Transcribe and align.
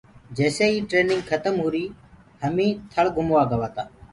جيسي 0.37 0.63
هيِ 0.69 0.79
ٽرينگ 0.93 1.21
کتم 1.27 1.55
هُري 1.65 1.85
تو 1.93 1.95
همي 2.43 2.67
ٿݪ 2.91 3.05
گھموآ 3.17 3.41
گوآتا۔ 3.49 3.83